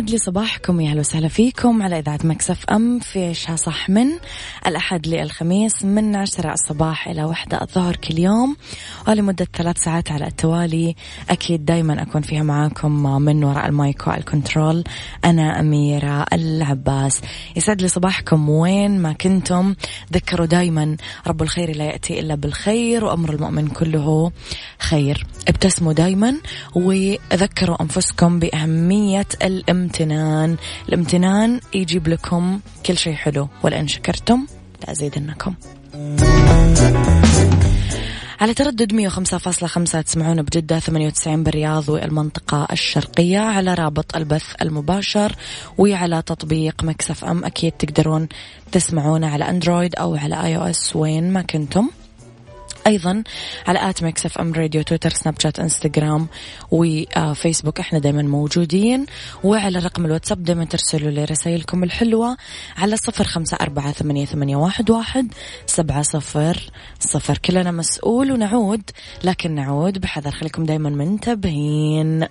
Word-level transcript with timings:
يسعد 0.00 0.10
لي 0.10 0.18
صباحكم 0.18 0.80
يا 0.80 0.90
أهلا 0.90 1.00
وسهلا 1.00 1.28
فيكم 1.28 1.82
على 1.82 1.98
إذاعة 1.98 2.18
Mix 2.24 2.64
FM 2.64 2.98
في 2.98 3.28
عيشها 3.28 3.56
صح 3.56 3.90
من 3.90 4.06
الأحد 4.66 5.06
للخميس 5.06 5.84
من 5.84 6.16
عشرة 6.16 6.52
الصباح 6.52 7.08
إلى 7.08 7.24
واحدة 7.24 7.62
الظهر 7.62 7.96
كل 7.96 8.18
يوم. 8.18 8.56
ولمدة 9.08 9.48
ثلاث 9.54 9.78
ساعات 9.78 10.12
على 10.12 10.26
التوالي 10.26 10.94
أكيد 11.30 11.64
دائما 11.64 12.02
أكون 12.02 12.22
فيها 12.22 12.42
معاكم 12.42 13.22
من 13.22 13.44
وراء 13.44 13.66
المايك 13.66 14.06
وال 14.06 14.23
control 14.23 14.84
أنا 15.24 15.60
أميرة 15.60 16.26
العباس. 16.32 17.20
يسعد 17.56 17.82
لي 17.82 17.88
صباحكم 17.88 18.48
وين 18.48 18.98
ما 19.02 19.12
كنتم. 19.12 19.74
ذكروا 20.12 20.46
دائما 20.46 20.96
رب 21.26 21.42
الخير 21.42 21.76
لا 21.76 21.84
يأتي 21.84 22.20
إلا 22.20 22.34
بالخير 22.34 23.04
وأمر 23.04 23.34
المؤمن 23.34 23.68
كله 23.68 24.32
خير. 24.78 25.26
ابتسموا 25.48 25.92
دائما 25.92 26.34
وذكروا 26.74 27.82
أنفسكم 27.82 28.38
بأهمية 28.38 29.26
الإمتنان. 29.42 29.89
الامتنان. 30.88 31.60
يجيب 31.74 32.08
لكم 32.08 32.60
كل 32.86 32.98
شيء 32.98 33.14
حلو 33.14 33.48
ولئن 33.62 33.88
شكرتم 33.88 34.46
لأزيدنكم. 34.86 35.54
على 38.40 38.54
تردد 38.54 38.92
105.5 38.92 40.02
تسمعون 40.02 40.42
بجدة 40.42 40.78
98 40.78 41.42
بالرياض 41.42 41.88
والمنطقة 41.88 42.68
الشرقية 42.72 43.38
على 43.38 43.74
رابط 43.74 44.16
البث 44.16 44.54
المباشر 44.62 45.32
وعلى 45.78 46.22
تطبيق 46.22 46.84
Mix 46.84 47.24
FM 47.24 47.44
أكيد 47.44 47.72
تقدرون 47.72 48.28
تسمعونا 48.72 49.28
على 49.28 49.48
Android 49.48 49.94
أو 49.94 50.14
على 50.14 50.44
iOS 50.44 50.96
وين 50.96 51.32
ما 51.32 51.42
كنتم. 51.42 51.88
أيضا 52.86 53.24
على 53.66 53.90
at 53.90 54.02
Mix 54.02 54.26
FM 54.26 54.52
Radio 54.52 54.82
تويتر 54.82 55.10
سناب 55.10 55.40
شات 55.40 55.58
إنستغرام 55.58 56.28
وفيسبوك. 56.70 57.80
إحنا 57.80 57.98
دائما 57.98 58.22
موجودين. 58.22 59.06
وعلى 59.44 59.78
رقم 59.78 60.04
الواتساب 60.04 60.42
دائما 60.42 60.64
ترسلوا 60.64 61.10
لي 61.10 61.24
رسائلكم 61.24 61.84
الحلوة 61.84 62.36
على 62.76 62.96
صفر 62.96 63.24
خمسة 63.24 63.58
أربعة 63.60 63.92
ثمانية, 63.92 64.24
ثمانية 64.24 64.56
واحد, 64.56 64.90
واحد 64.90 65.32
سبعة 65.66 66.02
صفر 66.02 66.70
صفر. 67.00 67.38
كلنا 67.38 67.70
مسؤول 67.70 68.32
ونعود 68.32 68.82
لكن 69.24 69.54
نعود 69.54 69.98
بحذر. 69.98 70.30
خليكم 70.30 70.64
دائما 70.64 70.90
منتبهين. 70.90 72.26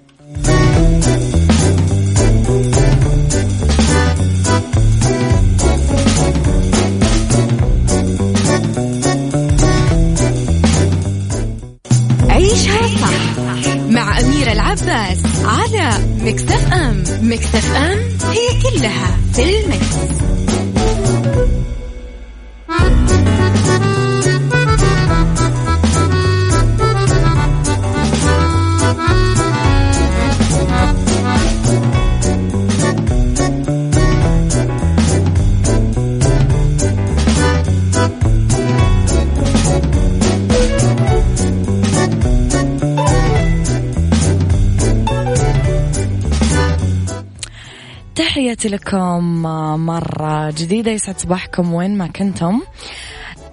تحياتي 48.60 48.76
لكم 48.76 49.42
مرة 49.86 50.52
جديدة. 50.52 50.92
يسعد 50.92 51.20
صباحكم 51.20 51.74
وين 51.74 51.98
ما 51.98 52.08
كنتم. 52.08 52.62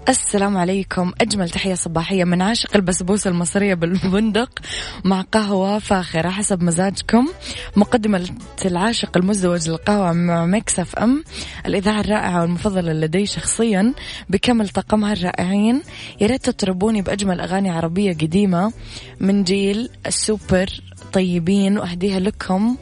السلام 0.09 0.57
عليكم. 0.57 1.13
أجمل 1.21 1.51
تحية 1.51 1.75
صباحية 1.75 2.25
من 2.25 2.43
عاشق 2.43 2.77
البسبوسة 2.77 3.31
المصرية 3.31 3.75
بالبندق 3.75 4.59
مع 5.05 5.21
قهوة 5.21 5.79
فاخرة 5.79 6.29
حسب 6.29 6.63
مزاجكم. 6.63 7.29
مقدمة 7.77 8.29
العاشق 8.65 9.17
المزدوج 9.17 9.71
للقهوة 9.71 10.13
مع 10.13 10.47
Mix 10.47 10.97
FM. 10.97 11.25
الإذاعة 11.67 12.01
الرائعة 12.01 12.41
والمفضلة 12.41 12.93
لدي 12.93 13.27
شخصيا 13.27 13.93
بكامل 14.29 14.69
طاقمها 14.69 15.13
الرائعين. 15.13 15.83
يا 16.21 16.27
ريت 16.27 16.51
تطربوني 16.51 17.03
بأجمل 17.03 17.41
أغاني 17.41 17.71
عربية 17.71 18.13
قديمة 18.13 18.73
من 19.21 19.45
جيل 19.45 19.89
السوبر 20.07 20.67
طيبين. 21.13 21.79
وأهديها 21.79 22.21
لكم 22.21 22.77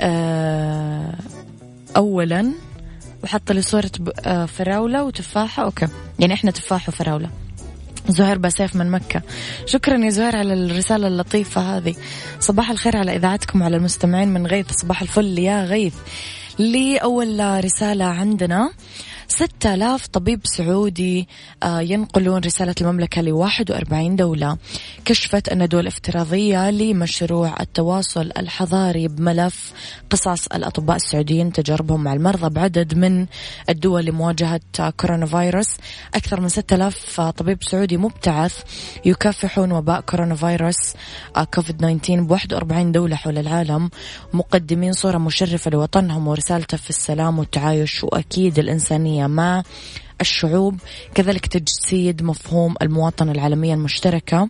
آه، 0.00 1.14
أولا 1.96 2.52
وحط 3.24 3.52
لي 3.52 3.62
صورة 3.62 3.90
آه، 4.26 4.46
فراولة 4.46 5.04
وتفاحة 5.04 5.64
أوكي. 5.64 5.88
يعني 6.18 6.34
إحنا 6.34 6.50
تفاح 6.50 6.88
وفراولة. 6.88 7.30
زهير 8.08 8.38
بسيف 8.38 8.76
من 8.76 8.90
مكة. 8.90 9.22
شكرا 9.66 9.98
يا 9.98 10.10
زهير 10.10 10.36
على 10.36 10.54
الرسالة 10.54 11.06
اللطيفة 11.06 11.76
هذه. 11.76 11.94
صباح 12.40 12.70
الخير 12.70 12.96
على 12.96 13.16
إذاعتكم 13.16 13.62
على 13.62 13.76
المستمعين 13.76 14.28
من 14.28 14.46
غيث. 14.46 14.72
صباح 14.72 15.02
الفل 15.02 15.38
يا 15.38 15.64
غيث. 15.64 15.94
لي 16.58 16.96
أول 16.96 17.64
رسالة 17.64 18.04
عندنا 18.04 18.70
6000 19.28 20.06
طبيب 20.06 20.40
سعودي 20.44 21.28
آه، 21.62 21.80
ينقلون 21.80 22.40
رسالة 22.40 22.74
المملكة 22.80 23.22
ل 23.22 23.32
41 23.32 24.16
دولة. 24.16 24.58
كشفت 25.04 25.48
أن 25.48 25.68
دول 25.68 25.86
افتراضية 25.86 26.70
لمشروع 26.70 27.54
التواصل 27.60 28.30
الحضاري 28.36 29.08
بملف 29.08 29.72
قصص 30.10 30.46
الأطباء 30.46 30.96
السعوديين 30.96 31.52
تجاربهم 31.52 32.04
مع 32.04 32.12
المرضى 32.12 32.48
بعدد 32.48 32.94
من 32.94 33.26
الدول 33.68 34.04
لمواجهة 34.04 34.60
كورونا 35.00 35.26
فيروس. 35.26 35.76
أكثر 36.14 36.40
من 36.40 36.48
6000 36.48 37.20
طبيب 37.20 37.58
سعودي 37.62 37.96
مبتعث 37.96 38.62
يكافحون 39.04 39.72
وباء 39.72 40.00
كورونا 40.00 40.34
فيروس 40.34 40.94
آه، 41.36 41.44
كوفيد 41.44 41.76
19 41.76 42.20
ب 42.20 42.30
41 42.30 42.92
دولة 42.92 43.16
حول 43.16 43.38
العالم. 43.38 43.90
مقدمين 44.32 44.92
صورة 44.92 45.18
مشرفة 45.18 45.70
لوطنهم 45.70 46.28
ورسالته 46.28 46.76
في 46.76 46.90
السلام 46.90 47.38
والتعايش 47.38 48.04
وأكيد 48.04 48.58
الإنسانية. 48.58 49.17
مع 49.26 49.62
الشعوب؟ 50.20 50.80
كذلك 51.14 51.46
تجسيد 51.46 52.22
مفهوم 52.22 52.74
المواطنة 52.82 53.32
العالمية 53.32 53.74
المشتركة. 53.74 54.48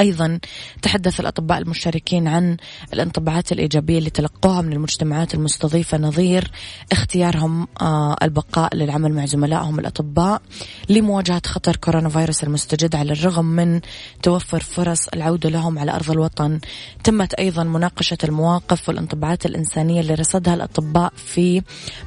أيضا 0.00 0.38
تحدث 0.82 1.20
الأطباء 1.20 1.58
المشاركين 1.58 2.28
عن 2.28 2.56
الانطباعات 2.92 3.52
الإيجابية 3.52 3.98
اللي 3.98 4.10
تلقوها 4.10 4.62
من 4.62 4.72
المجتمعات 4.72 5.34
المستضيفة 5.34 5.98
نظير 5.98 6.50
اختيارهم 6.92 7.68
آه، 7.80 8.16
البقاء 8.22 8.76
للعمل 8.76 9.12
مع 9.12 9.26
زملائهم 9.26 9.78
الأطباء 9.78 10.42
لمواجهة 10.88 11.42
خطر 11.46 11.76
كورونا 11.76 12.08
فيروس 12.08 12.44
المستجد 12.44 12.94
على 12.94 13.12
الرغم 13.12 13.44
من 13.44 13.80
توفر 14.22 14.60
فرص 14.60 15.08
العودة 15.08 15.50
لهم 15.50 15.78
على 15.78 15.94
أرض 15.94 16.10
الوطن. 16.10 16.60
تمت 17.04 17.34
أيضا 17.34 17.64
مناقشة 17.64 18.18
المواقف 18.24 18.88
والانطباعات 18.88 19.46
الإنسانية 19.46 20.00
اللي 20.00 20.14
رصدها 20.14 20.54
الأطباء 20.54 21.12
في 21.16 21.62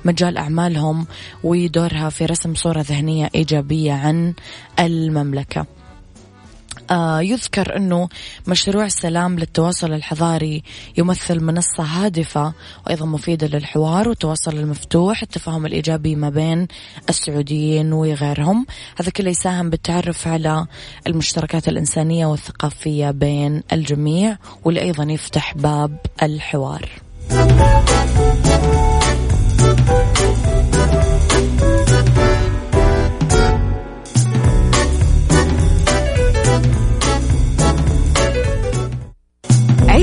مجال 0.05 0.37
أعمالهم 0.37 1.07
ودورها 1.43 2.09
في 2.09 2.25
رسم 2.25 2.55
صورة 2.55 2.81
ذهنية 2.81 3.29
إيجابية 3.35 3.93
عن 3.93 4.33
المملكة. 4.79 5.76
يذكر 7.21 7.77
أنه 7.77 8.09
مشروع 8.47 8.87
سلام 8.87 9.39
للتواصل 9.39 9.93
الحضاري 9.93 10.63
يمثل 10.97 11.43
منصة 11.43 11.83
هادفة 11.83 12.53
وأيضا 12.85 13.05
مفيدة 13.05 13.47
للحوار 13.47 14.09
والتواصل 14.09 14.57
المفتوح 14.57 15.21
التفاهم 15.21 15.65
الإيجابي 15.65 16.15
ما 16.15 16.29
بين 16.29 16.67
السعوديين 17.09 17.93
وغيرهم. 17.93 18.65
هذا 18.99 19.09
كله 19.09 19.29
يساهم 19.29 19.69
بالتعرف 19.69 20.27
على 20.27 20.65
المشتركات 21.07 21.67
الإنسانية 21.67 22.25
والثقافية 22.25 23.11
بين 23.11 23.63
الجميع 23.73 24.37
واللي 24.63 24.81
أيضا 24.81 25.03
يفتح 25.03 25.57
باب 25.57 25.97
الحوار. 26.23 26.89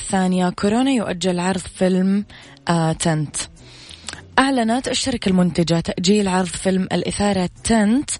الثانية 0.00 0.50
كورونا 0.50 0.90
يؤجل 0.90 1.40
عرض 1.40 1.60
فيلم 1.60 2.24
آه 2.68 2.92
تنت. 2.92 3.36
أعلنت 4.40 4.88
الشركة 4.88 5.28
المنتجة 5.28 5.80
تأجيل 5.80 6.28
عرض 6.28 6.46
فيلم 6.46 6.82
الإثارة 6.82 7.50
تنت 7.64 8.10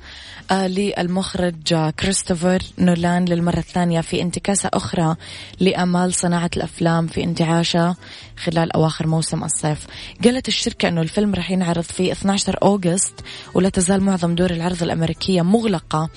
آه 0.50 0.66
للمخرج 0.66 1.72
آه 1.72 1.90
كريستوفر 1.90 2.62
نولان 2.78 3.24
للمرة 3.24 3.58
الثانية 3.58 4.00
في 4.00 4.22
انتكاسة 4.22 4.70
أخرى 4.74 5.16
لأمال 5.60 6.14
صناعة 6.14 6.50
الأفلام 6.56 7.06
في 7.06 7.24
انتعاشة 7.24 7.96
خلال 8.36 8.72
أواخر 8.72 9.06
موسم 9.06 9.44
الصيف. 9.44 9.86
قالت 10.24 10.48
الشركة 10.48 10.88
أنه 10.88 11.00
الفيلم 11.00 11.34
راح 11.34 11.50
ينعرض 11.50 11.80
في 11.80 12.12
12 12.12 12.58
أوغست 12.62 13.14
ولا 13.54 13.68
تزال 13.68 14.02
معظم 14.02 14.34
دور 14.34 14.50
العرض 14.50 14.82
الأمريكية 14.82 15.42
مغلقة 15.42 16.10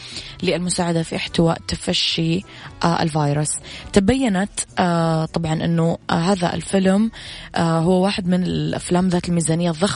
للمساعدة 0.44 1.04
في 1.04 1.16
احتواء 1.16 1.58
تفشي 1.68 2.42
آه 2.84 3.04
الفيروس. 3.04 3.52
تبينت 3.94 4.60
طبعا 5.34 5.54
أنه 5.54 5.98
هذا 6.12 6.54
الفيلم 6.54 7.12
هو 7.58 8.04
واحد 8.04 8.28
من 8.28 8.44
الأفلام 8.44 9.08
ذات 9.08 9.30
الميزانية 9.30 9.72
الضخمة 9.72 9.93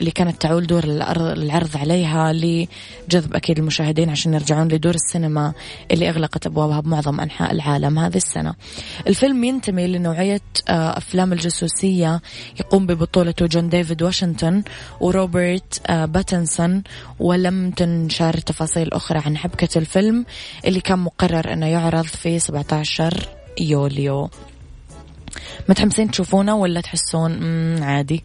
اللي 0.00 0.10
كانت 0.10 0.42
تعول 0.42 0.66
دور 0.66 0.84
العرض 0.84 1.76
عليها 1.76 2.32
لجذب 2.32 3.34
أكيد 3.34 3.58
المشاهدين 3.58 4.10
عشان 4.10 4.34
يرجعون 4.34 4.68
لدور 4.68 4.94
السينما 4.94 5.52
اللي 5.90 6.08
أغلقت 6.08 6.46
أبوابها 6.46 6.80
بمعظم 6.80 7.20
أنحاء 7.20 7.52
العالم 7.52 7.98
هذه 7.98 8.16
السنة. 8.16 8.54
الفيلم 9.06 9.44
ينتمي 9.44 9.86
لنوعية 9.86 10.40
آه 10.68 10.98
أفلام 10.98 11.32
الجاسوسية 11.32 12.20
يقوم 12.60 12.86
ببطولته 12.86 13.46
جون 13.46 13.68
ديفيد 13.68 14.02
واشنطن 14.02 14.62
وروبرت 15.00 15.80
آه 15.86 16.04
باتنسون 16.04 16.82
ولم 17.18 17.70
تنشر 17.70 18.34
تفاصيل 18.34 18.92
أخرى 18.92 19.22
عن 19.26 19.36
حبكة 19.36 19.78
الفيلم 19.78 20.24
اللي 20.64 20.80
كان 20.80 20.98
مقرر 20.98 21.52
أنه 21.52 21.66
يعرض 21.66 22.04
في 22.04 22.38
17 22.38 23.28
يوليو. 23.60 24.30
متحمسين 25.68 26.10
تشوفونه 26.10 26.56
ولا 26.56 26.80
تحسون؟ 26.80 27.32
عادي. 27.82 28.24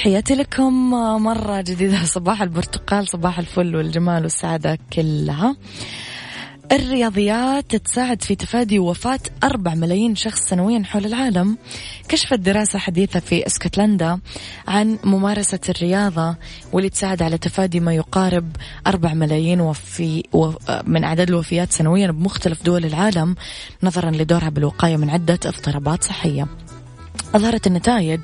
تحياتي 0.00 0.34
لكم 0.34 0.90
مرة 1.22 1.60
جديدة. 1.60 2.04
صباح 2.16 2.42
البرتقال 2.42 3.08
صباح 3.08 3.38
الفل 3.38 3.76
والجمال 3.76 4.22
والسعادة 4.22 4.78
كلها. 4.92 5.56
الرياضيات 6.72 7.76
تساعد 7.76 8.22
في 8.22 8.34
تفادي 8.34 8.78
وفاة 8.78 9.20
أربع 9.44 9.74
ملايين 9.74 10.16
شخص 10.16 10.48
سنويا 10.48 10.82
حول 10.84 11.06
العالم. 11.06 11.58
كشفت 12.08 12.38
دراسة 12.38 12.78
حديثة 12.78 13.20
في 13.20 13.46
اسكتلندا 13.46 14.20
عن 14.68 14.98
ممارسة 15.04 15.60
الرياضة 15.68 16.36
واللي 16.72 16.90
تساعد 16.90 17.22
على 17.22 17.38
تفادي 17.38 17.80
ما 17.80 17.94
يقارب 17.94 18.56
أربع 18.86 19.14
ملايين 19.14 19.60
وفي 19.60 20.22
من 20.84 21.04
أعداد 21.04 21.28
الوفيات 21.28 21.72
سنويا 21.72 22.10
بمختلف 22.10 22.62
دول 22.62 22.84
العالم 22.84 23.34
نظرا 23.82 24.10
لدورها 24.10 24.48
بالوقاية 24.48 24.96
من 24.96 25.10
عدة 25.10 25.38
اضطرابات 25.46 26.04
صحية. 26.04 26.46
أظهرت 27.34 27.66
النتائج 27.66 28.20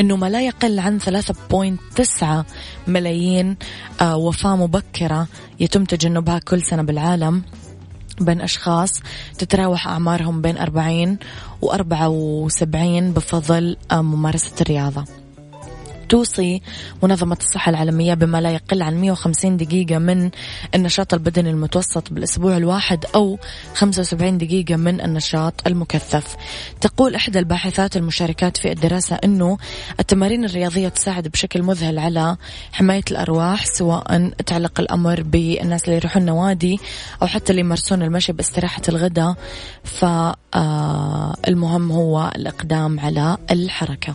أنه 0.00 0.16
ما 0.16 0.30
لا 0.30 0.46
يقل 0.46 0.78
عن 0.78 0.98
3.9 1.00 2.44
ملايين 2.86 3.56
آه، 4.00 4.16
وفاة 4.16 4.56
مبكرة 4.56 5.28
يتم 5.60 5.84
تجنبها 5.84 6.38
كل 6.38 6.62
سنة 6.62 6.82
بالعالم 6.82 7.42
بين 8.20 8.40
أشخاص 8.40 9.02
تتراوح 9.38 9.88
أعمارهم 9.88 10.42
بين 10.42 10.58
40 10.58 11.18
و 11.62 11.72
74 11.72 13.12
بفضل 13.12 13.76
آه، 13.90 14.02
ممارسة 14.02 14.52
الرياضة. 14.60 15.23
توصي 16.08 16.62
منظمة 17.02 17.36
الصحة 17.40 17.70
العالمية 17.70 18.14
بما 18.14 18.40
لا 18.40 18.50
يقل 18.50 18.82
عن 18.82 19.00
150 19.00 19.56
دقيقة 19.56 19.98
من 19.98 20.30
النشاط 20.74 21.14
البدني 21.14 21.50
المتوسط 21.50 22.12
بالأسبوع 22.12 22.56
الواحد 22.56 23.04
أو 23.14 23.38
75 23.74 24.38
دقيقة 24.38 24.76
من 24.76 25.00
النشاط 25.00 25.54
المكثف. 25.66 26.36
تقول 26.80 27.14
إحدى 27.14 27.38
الباحثات 27.38 27.96
المشاركات 27.96 28.56
في 28.56 28.72
الدراسة 28.72 29.16
أنه 29.24 29.58
التمارين 30.00 30.44
الرياضية 30.44 30.88
تساعد 30.88 31.28
بشكل 31.28 31.62
مذهل 31.62 31.98
على 31.98 32.36
حماية 32.72 33.04
الأرواح 33.10 33.66
سواء 33.66 34.28
تعلق 34.46 34.80
الأمر 34.80 35.22
بالناس 35.22 35.84
اللي 35.84 35.96
يروحون 35.96 36.22
النوادي 36.22 36.80
أو 37.22 37.26
حتى 37.26 37.50
اللي 37.50 37.60
يمارسون 37.60 38.02
المشي 38.02 38.32
باستراحة 38.32 38.82
الغداء 38.88 39.34
فالمهم 39.84 41.92
هو 41.92 42.32
الإقدام 42.36 43.00
على 43.00 43.36
الحركة. 43.50 44.14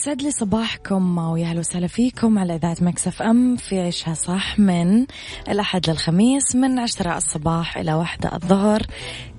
يسعد 0.00 0.22
لي 0.22 0.30
صباحكم 0.30 1.18
ويا 1.18 1.46
أهلا 1.46 1.58
وسهلا 1.58 1.86
فيكم 1.86 2.38
على 2.38 2.54
إذاعة 2.54 2.76
مكسف 2.80 3.22
أم 3.22 3.56
في 3.56 3.80
عيشها 3.80 4.14
صح 4.14 4.58
من 4.58 5.06
الأحد 5.48 5.90
للخميس 5.90 6.54
من 6.54 6.78
عشرة 6.78 7.16
الصباح 7.16 7.76
إلى 7.76 7.94
واحدة 7.94 8.34
الظهر. 8.34 8.82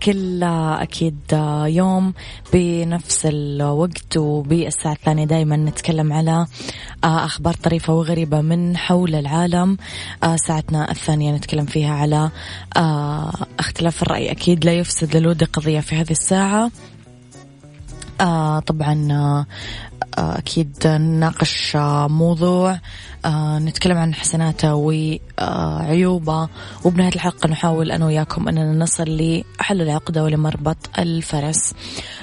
كل 0.04 0.44
أكيد 0.44 1.18
يوم 1.66 2.14
بنفس 2.54 3.26
الوقت 3.26 4.18
وبالساعة 4.18 4.94
الثانية 4.94 5.26
دائما 5.26 5.58
نتكلم 5.58 6.14
على 6.14 6.46
أخبار 7.04 7.54
طريفة 7.54 7.94
وغريبة 7.94 8.42
من 8.42 8.78
حول 8.78 9.16
العالم. 9.16 9.78
ساعتنا 10.48 10.92
الثانية 10.92 11.32
نتكلم 11.36 11.66
فيها 11.66 11.94
على 11.94 12.32
اختلاف 13.60 14.04
الرأي. 14.04 14.32
أكيد 14.32 14.66
لا 14.66 14.74
يفسد 14.74 15.18
للود 15.18 15.44
قضية 15.44 15.80
في 15.80 15.96
هذه 15.96 16.12
الساعة. 16.12 16.72
آه 18.22 18.60
طبعا 18.60 19.08
آه 19.12 19.46
أكيد 20.18 20.88
نناقش 20.88 21.76
آه 21.76 22.08
موضوع 22.08 22.80
آه 23.26 23.60
نتكلم 23.60 23.98
عن 23.98 24.14
حسناته 24.14 24.74
وعيوبه. 24.76 26.50
وبنهاية 26.84 27.16
الحلقة 27.16 27.50
نحاول 27.50 27.92
أنا 27.92 28.06
وياكم 28.06 28.48
أننا 28.48 28.74
نصل 28.74 29.04
لحل 29.08 29.82
العقدة 29.82 30.24
ولمربط 30.24 30.78
الفرس. 31.00 31.74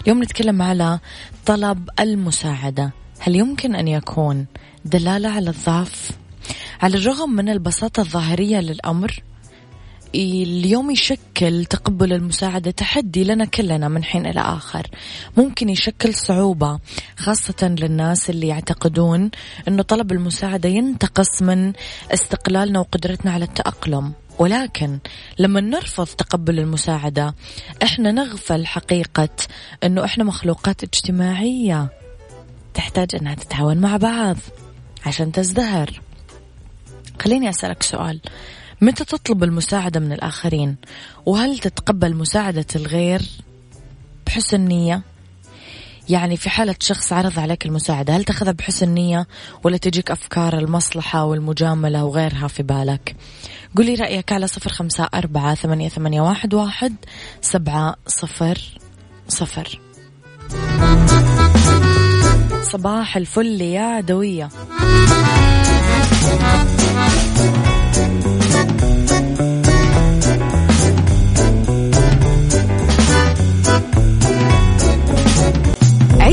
اليوم 0.03 0.23
نتكلم 0.23 0.63
على 0.63 0.99
طلب 1.47 1.89
المساعدة. 2.01 2.91
هل 3.19 3.37
يمكن 3.37 3.75
أن 3.75 3.89
يكون 3.89 4.47
دلالة 4.85 5.29
على 5.29 5.51
الضعف؟ 5.51 6.11
على 6.83 6.97
الرغم 6.97 7.31
من 7.31 7.49
البساطة 7.49 8.01
الظاهرية 8.01 8.61
للأمر 8.61 9.23
اليوم 10.15 10.91
يشكل 10.91 11.65
تقبل 11.65 12.13
المساعدة 12.13 12.71
تحدي 12.71 13.25
لنا 13.25 13.45
كلنا 13.45 13.89
من 13.89 14.05
حين 14.05 14.27
إلى 14.27 14.41
آخر. 14.41 14.87
ممكن 15.37 15.69
يشكل 15.69 16.15
صعوبة 16.15 16.79
خاصة 17.17 17.77
للناس 17.79 18.31
اللي 18.31 18.49
يعتقدون 18.49 19.31
أنه 19.69 19.83
طلب 19.83 20.13
المساعدة 20.13 20.69
ينتقص 20.69 21.43
من 21.43 21.73
استقلالنا 22.15 22.81
وقدرتنا 22.81 23.31
على 23.33 23.45
التأقلم. 23.45 24.13
ولكن 24.39 24.99
لما 25.39 25.61
نرفض 25.61 26.07
تقبل 26.07 26.59
المساعدة 26.59 27.35
إحنا 27.83 28.13
نغفل 28.13 28.67
حقيقة 28.67 29.29
إنه 29.85 30.05
إحنا 30.05 30.25
مخلوقات 30.25 30.83
اجتماعية 30.83 31.89
تحتاج 32.75 33.15
إنها 33.15 33.35
تتعاون 33.35 33.77
مع 33.77 33.97
بعض 33.97 34.37
عشان 35.07 35.33
تزدهر. 35.33 36.01
خليني 37.23 37.51
أسألك 37.51 37.83
سؤال. 37.83 38.21
متى 38.81 39.05
تطلب 39.05 39.45
المساعدة 39.45 40.01
من 40.01 40.13
الآخرين؟ 40.13 40.77
وهل 41.27 41.59
تتقبل 41.59 42.15
مساعدة 42.15 42.67
الغير 42.77 43.23
بحسن 44.27 44.61
نية 44.61 45.03
يعني 46.09 46.37
في 46.37 46.51
حالة 46.51 46.75
شخص 46.81 47.13
عرض 47.13 47.39
عليك 47.39 47.67
المساعدة 47.67 48.17
هل 48.17 48.25
تأخذها 48.25 48.53
بحسن 48.53 48.89
نية 48.89 49.27
ولا 49.65 49.77
تجيك 49.77 50.11
أفكار 50.11 50.59
المصلحة 50.59 51.25
والمجاملة 51.25 52.05
وغيرها 52.05 52.49
في 52.49 52.63
بالك؟ 52.63 53.17
قولي 53.77 53.95
رأيك 53.95 54.33
على 54.33 54.47
صفر 54.47 54.71
خمسة 54.71 55.09
أربعة 55.15 55.55
ثمانية, 55.55 55.89
ثمانية 55.89 56.21
واحد, 56.21 56.55
واحد 56.55 56.95
سبعة 57.41 57.97
صفر 58.07 58.59
صفر. 59.29 59.81
صباح 62.63 63.17
الفل 63.17 63.61
يا 63.61 63.83
عدوية 63.83 64.49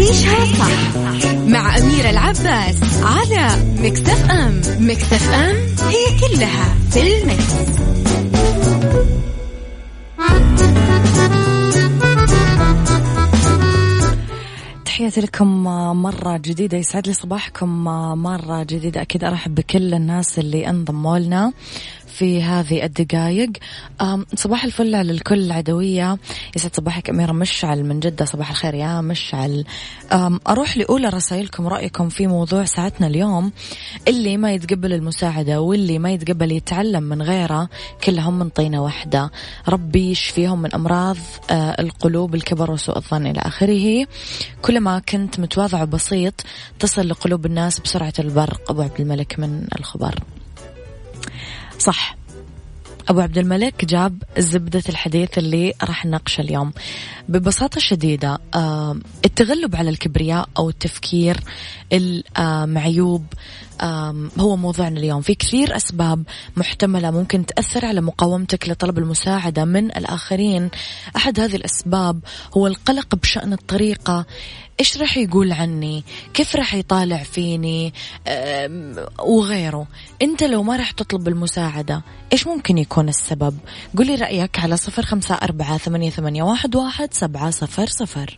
عيشها 0.06 0.46
صح 0.46 0.96
مع 1.36 1.78
أميرة 1.78 2.10
العباس 2.10 2.76
على 3.04 3.50
مكتف 3.80 4.32
أم 4.32 4.62
مكتف 4.80 5.30
أم 5.30 5.56
هي 5.88 6.20
كلها 6.20 6.76
في 6.92 7.02
المكس. 7.02 7.46
تحياتي 14.86 15.22
لكم 15.22 15.64
مرة 16.02 16.38
جديدة 16.38 16.78
يسعد 16.78 17.08
لي 17.08 17.14
صباحكم 17.14 17.84
مرة 18.24 18.64
جديدة. 18.64 19.02
أكيد 19.02 19.24
أرحب 19.24 19.56
بكل 19.56 19.94
الناس 19.94 20.40
اللي 20.40 20.70
انضموا 20.70 21.20
لنا. 21.20 21.52
في 22.18 22.44
هذه 22.44 22.86
الدقائق 22.86 23.50
صباح 24.36 24.64
الفل 24.64 24.96
على 24.96 25.12
الكل 25.12 25.40
العدوية 25.40 26.18
يسعد 26.56 26.76
صباحك 26.76 27.10
أميرة 27.10 27.32
مشعل 27.32 27.84
من 27.84 28.00
جدة. 28.00 28.26
صباح 28.26 28.50
الخير 28.50 28.74
يا 28.74 29.02
مشعل. 29.02 29.66
أروح 30.48 30.78
لأولى 30.78 31.10
رسائلكم 31.10 31.68
رأيكم 31.68 32.10
في 32.10 32.28
موضوع 32.28 32.66
ساعتنا 32.66 33.08
اليوم. 33.08 33.52
اللي 34.08 34.38
ما 34.38 34.54
يتقبل 34.54 34.94
المساعدة 34.94 35.62
واللي 35.62 36.00
ما 36.00 36.12
يتقبل 36.12 36.52
يتعلم 36.52 37.04
من 37.04 37.22
غيره 37.22 37.70
كلهم 38.04 38.40
من 38.40 38.50
طينة 38.50 38.84
واحدة. 38.84 39.32
ربي 39.70 40.12
يشفيهم 40.12 40.62
من 40.62 40.74
أمراض 40.74 41.18
آه، 41.50 41.82
القلوب 41.82 42.36
الكبر 42.36 42.72
وسوء 42.72 42.98
الظن 42.98 43.28
إلى 43.28 43.40
آخره. 43.40 44.08
كلما 44.62 45.00
كنت 45.00 45.40
متواضع 45.40 45.84
وبسيط 45.84 46.34
تصل 46.80 47.10
لقلوب 47.10 47.46
الناس 47.46 47.80
بسرعة 47.80 48.14
البرق. 48.20 48.72
أبو 48.72 48.82
عبد 48.82 49.02
الملك 49.02 49.40
من 49.40 49.68
الخبر. 49.80 50.16
صح. 51.79 52.17
أبو 53.08 53.20
عبد 53.20 53.38
الملك 53.38 53.86
جاب 53.86 54.24
زبدة 54.38 54.84
الحديث 54.89 55.38
اللي 55.38 55.74
راح 55.84 56.05
نناقشه 56.05 56.41
اليوم. 56.41 56.74
ببساطة 57.29 57.79
شديدة 57.79 58.39
التغلب 59.25 59.75
على 59.75 59.89
الكبرياء 59.89 60.50
أو 60.58 60.70
التفكير 60.70 61.39
المعيوب 61.94 63.25
هو 64.39 64.55
موضوعنا 64.55 65.00
اليوم. 65.00 65.22
في 65.22 65.36
كثير 65.36 65.75
أسباب 65.75 66.24
محتملة 66.55 67.12
ممكن 67.12 67.46
تأثر 67.46 67.86
على 67.86 68.01
مقاومتك 68.01 68.70
لطلب 68.70 68.98
المساعدة. 68.98 69.65
من 69.65 69.86
الآخرين 69.86 70.70
أحد 71.15 71.39
هذه 71.39 71.55
الأسباب 71.55 72.20
هو 72.58 72.67
القلق 72.67 73.15
بشأن 73.15 73.53
الطريقة. 73.53 74.25
إيش 74.79 74.98
راح 74.98 75.17
يقول 75.17 75.51
عني؟ 75.51 76.03
كيف 76.34 76.55
راح 76.55 76.74
يطالع 76.74 77.24
فيني؟ 77.24 77.94
وغيره. 79.20 79.88
أنت 80.22 80.44
لو 80.44 80.63
ما 80.63 80.75
راح 80.75 80.91
تطلب 80.91 81.27
المساعدة 81.27 82.01
إيش 82.34 82.48
ممكن 82.48 82.77
يكون 82.77 83.10
السبب؟ 83.10 83.58
قولي 83.98 84.15
رأيك 84.15 84.60
على 84.60 84.77
صفر 84.77 85.05
خمسة 85.05 85.36
أربعة 85.36 85.77
ثمانية, 85.77 86.44
واحد 86.44 87.13
سبعة 87.13 87.50
صفر 87.50 87.88
صفر. 87.88 88.38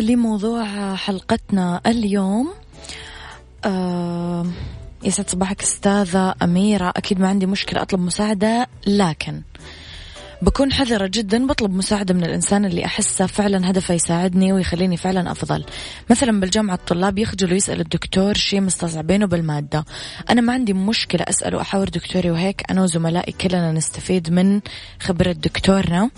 لموضوع 0.00 0.94
حلقتنا 0.94 1.80
اليوم. 1.86 2.52
آه 3.64 4.46
يسعد 5.04 5.30
صباحك 5.30 5.62
أستاذة 5.62 6.34
أميرة. 6.42 6.92
أكيد 6.96 7.20
ما 7.20 7.28
عندي 7.28 7.46
مشكلة 7.46 7.82
أطلب 7.82 8.00
مساعدة 8.00 8.68
لكن 8.86 9.42
بكون 10.42 10.72
حذرة 10.72 11.06
جدا 11.06 11.46
بطلب 11.46 11.74
مساعدة 11.74 12.14
من 12.14 12.24
الإنسان 12.24 12.64
اللي 12.64 12.84
أحسه 12.84 13.26
فعلا 13.26 13.70
هدفه 13.70 13.94
يساعدني 13.94 14.52
ويخليني 14.52 14.96
فعلا 14.96 15.30
أفضل. 15.30 15.64
مثلا 16.10 16.40
بالجامعة 16.40 16.74
الطلاب 16.74 17.18
يخجلوا 17.18 17.56
يسأل 17.56 17.80
الدكتور 17.80 18.34
شيء 18.34 18.60
مستصعبينه 18.60 19.26
بالمادة. 19.26 19.84
أنا 20.30 20.40
ما 20.40 20.52
عندي 20.52 20.72
مشكلة 20.72 21.24
أسأل 21.28 21.54
وأحاور 21.54 21.88
دكتوري 21.88 22.30
وهيك. 22.30 22.62
أنا 22.70 22.82
وزملائي 22.82 23.32
كلنا 23.32 23.72
نستفيد 23.72 24.32
من 24.32 24.60
خبرة 25.00 25.32
دكتورنا. 25.32 26.10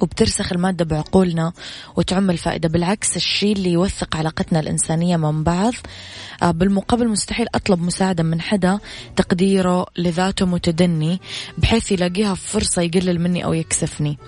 وبترسخ 0.00 0.52
المادة 0.52 0.84
بعقولنا 0.84 1.52
وتعم 1.96 2.30
الفائدة. 2.30 2.68
بالعكس 2.68 3.16
الشيء 3.16 3.56
اللي 3.56 3.72
يوثق 3.72 4.16
علاقتنا 4.16 4.60
الإنسانية 4.60 5.16
من 5.16 5.44
بعض 5.44 5.72
آه، 6.42 6.50
بالمقابل 6.50 7.08
مستحيل 7.08 7.46
أطلب 7.54 7.82
مساعدة 7.82 8.22
من 8.22 8.40
حدا 8.40 8.78
تقديره 9.16 9.86
لذاته 9.98 10.46
متدني 10.46 11.20
بحيث 11.58 11.92
يلاقيها 11.92 12.34
فرصة 12.34 12.82
يقلل 12.82 13.20
مني 13.20 13.44
أو 13.44 13.52
يكسفني. 13.52 14.18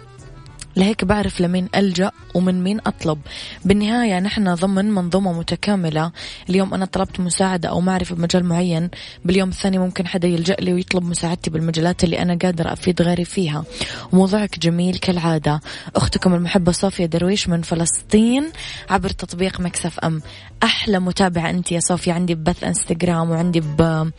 لهيك 0.77 1.05
بعرف 1.05 1.41
لمين 1.41 1.69
ألجأ 1.75 2.11
ومن 2.35 2.65
مين 2.65 2.81
أطلب. 2.87 3.19
بالنهاية 3.65 4.21
نحن 4.21 4.55
ضمن 4.55 4.91
منظومة 4.91 5.33
متكاملة. 5.33 6.13
اليوم 6.51 6.75
أنا 6.75 6.85
طلبت 6.85 7.21
مساعدة 7.21 7.69
أو 7.69 7.81
معرفة 7.81 8.15
بمجال 8.15 8.45
معين. 8.45 8.91
باليوم 9.25 9.49
الثاني 9.49 9.79
ممكن 9.79 10.07
حدا 10.07 10.29
يلجأ 10.29 10.57
لي 10.61 10.73
ويطلب 10.73 11.05
مساعدتي 11.05 11.51
بالمجالات 11.51 12.05
اللي 12.05 12.23
أنا 12.23 12.39
قادرة 12.43 12.73
أفيد 12.73 13.03
غيري 13.03 13.25
فيها. 13.25 13.65
وموضوعك 14.13 14.59
جميل 14.59 14.99
كالعادة. 14.99 15.61
أختكم 15.97 16.35
المحبة 16.35 16.73
صوفيا 16.73 17.07
درويش 17.07 17.49
من 17.49 17.63
فلسطين 17.63 18.51
عبر 18.91 19.11
تطبيق 19.11 19.61
Mix 19.61 19.99
FM. 19.99 20.23
أحلى 20.63 20.99
متابعة 21.01 21.51
أنت 21.51 21.73
يا 21.73 21.81
صوفيا 21.81 22.13
عندي 22.13 22.35
ب 22.35 22.41
page 22.41 22.65
إنستغرام 22.65 23.31
وعندي 23.31 23.61
ب 23.61 24.11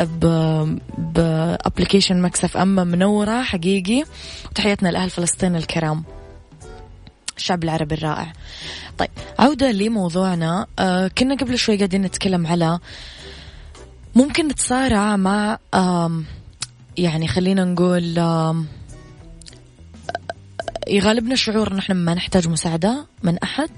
ب 0.00 0.24
ب 0.98 1.08
application 1.08 2.22
Mix 2.22 2.56
FM 2.56 2.74
منورة 2.74 3.42
حقيقي. 3.42 4.04
وتحياتنا 4.50 4.88
لأهل 4.88 5.10
فلسطين 5.10 5.56
الكرام. 5.56 5.85
الشعب 7.36 7.64
العربي 7.64 7.94
الرائع. 7.94 8.32
طيب 8.98 9.10
عودة 9.38 9.70
لموضوعنا. 9.70 10.66
آه 10.78 11.08
كنا 11.08 11.34
قبل 11.34 11.58
شوي 11.58 11.76
قاعدين 11.76 12.02
نتكلم 12.02 12.46
على 12.46 12.78
ممكن 14.14 14.48
نتصارع 14.48 15.16
مع 15.16 15.58
يعني 16.96 17.28
خلينا 17.28 17.64
نقول 17.64 18.18
يغالبنا 20.88 21.34
شعور 21.36 21.72
إن 21.72 21.78
إحنا 21.78 21.94
ما 21.94 22.14
نحتاج 22.14 22.48
مساعدة 22.48 23.06
من 23.22 23.38
أحد 23.38 23.70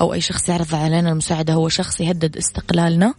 أو 0.00 0.14
أي 0.14 0.20
شخص 0.20 0.48
يعرض 0.48 0.74
علينا 0.74 1.10
المساعدة 1.10 1.54
هو 1.54 1.68
شخص 1.68 2.00
يهدد 2.00 2.36
استقلالنا. 2.36 3.14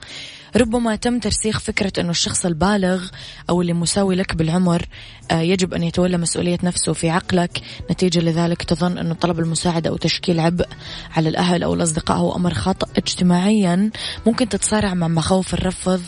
ربما 0.55 0.95
تم 0.95 1.19
ترسيخ 1.19 1.59
فكرة 1.59 1.93
أنه 1.99 2.09
الشخص 2.09 2.45
البالغ 2.45 3.07
أو 3.49 3.61
اللي 3.61 3.73
مساوي 3.73 4.15
لك 4.15 4.35
بالعمر 4.35 4.85
آه، 5.31 5.39
يجب 5.39 5.73
أن 5.73 5.83
يتولى 5.83 6.17
مسؤولية 6.17 6.57
نفسه 6.63 6.93
في 6.93 7.09
عقلك. 7.09 7.61
نتيجة 7.91 8.19
لذلك 8.19 8.63
تظن 8.63 8.97
أنه 8.97 9.13
طلب 9.13 9.39
المساعدة 9.39 9.89
أو 9.89 9.97
تشكيل 9.97 10.39
عبء 10.39 10.67
على 11.15 11.29
الأهل 11.29 11.63
أو 11.63 11.73
الأصدقاء 11.73 12.17
هو 12.17 12.35
أمر 12.35 12.53
خاطئ 12.53 12.87
اجتماعيا. 12.97 13.91
ممكن 14.25 14.49
تتصارع 14.49 14.93
مع 14.93 15.07
مخاوف 15.07 15.53
الرفض 15.53 16.01